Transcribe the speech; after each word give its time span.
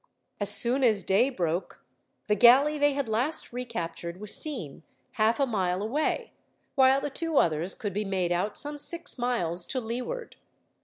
As 0.39 0.49
soon 0.49 0.83
as 0.83 1.03
day 1.03 1.29
broke, 1.29 1.85
the 2.27 2.33
galley 2.33 2.79
they 2.79 2.93
had 2.93 3.07
last 3.07 3.53
recaptured 3.53 4.19
was 4.19 4.35
seen, 4.35 4.81
half 5.11 5.39
a 5.39 5.45
mile 5.45 5.83
away, 5.83 6.33
while 6.73 6.99
the 6.99 7.11
two 7.11 7.37
others 7.37 7.75
could 7.75 7.93
be 7.93 8.03
made 8.03 8.31
out 8.31 8.57
some 8.57 8.79
six 8.79 9.19
miles 9.19 9.67
to 9.67 9.79
leeward. 9.79 10.37